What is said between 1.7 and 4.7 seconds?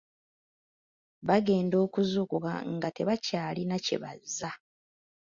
okuzuukuka nga tebakyalina kye bazza.